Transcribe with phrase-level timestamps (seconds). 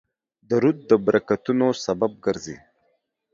[0.49, 2.57] درود د برکتونو سبب ګرځي